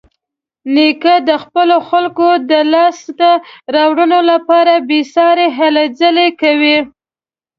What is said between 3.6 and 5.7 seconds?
راوړنو لپاره بېسارې